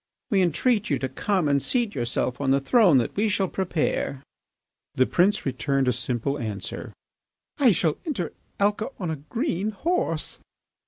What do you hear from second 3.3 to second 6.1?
prepare." The prince returned a